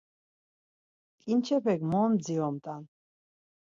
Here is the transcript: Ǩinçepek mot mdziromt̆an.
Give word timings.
Ǩinçepek 1.21 1.81
mot 1.91 2.09
mdziromt̆an. 2.11 2.83